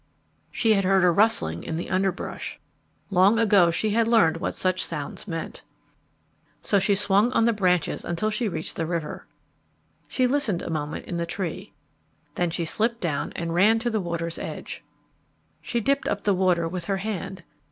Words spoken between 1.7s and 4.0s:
the underbrush. Long ago she